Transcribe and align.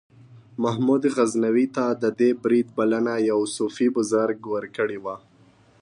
محمود 0.63 1.03
غزنوي 1.15 1.67
ته 1.75 1.85
د 2.01 2.03
دې 2.19 2.29
برید 2.43 2.67
بلنه 2.77 3.13
یو 3.29 3.39
صوفي 3.55 3.87
بزرګ 3.95 4.39
ورکړې 4.55 4.99
وه. 5.03 5.15